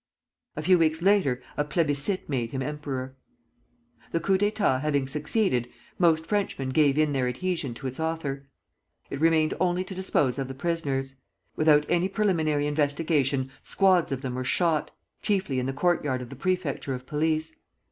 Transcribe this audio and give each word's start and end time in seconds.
A 0.55 0.63
few 0.63 0.79
weeks 0.79 1.03
later 1.03 1.43
a 1.55 1.63
plébiscite 1.63 2.27
made 2.27 2.49
him 2.49 2.63
emperor. 2.63 3.15
The 4.11 4.19
coup 4.19 4.39
d'état 4.39 4.81
having 4.81 5.07
succeeded, 5.07 5.69
most 5.99 6.25
Frenchmen 6.25 6.69
gave 6.69 6.97
in 6.97 7.13
their 7.13 7.27
adhesion 7.27 7.75
to 7.75 7.85
its 7.85 7.99
author. 7.99 8.47
It 9.11 9.19
remained 9.21 9.53
only 9.59 9.83
to 9.83 9.93
dispose 9.93 10.39
of 10.39 10.47
the 10.47 10.55
prisoners. 10.55 11.13
Without 11.55 11.85
any 11.87 12.09
preliminary 12.09 12.65
investigation, 12.65 13.51
squads 13.61 14.11
of 14.11 14.23
them 14.23 14.33
were 14.33 14.43
shot, 14.43 14.89
chiefly 15.21 15.59
in 15.59 15.67
the 15.67 15.71
court 15.71 16.03
yard 16.03 16.23
of 16.23 16.29
the 16.31 16.35
Prefecture 16.35 16.95
of 16.95 17.05
Police. 17.05 17.55